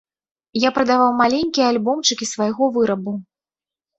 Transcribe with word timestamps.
Я 0.61 0.69
прадаваў 0.77 1.09
маленькія 1.19 1.67
альбомчыкі 1.73 2.29
свайго 2.33 2.71
вырабу. 2.79 3.13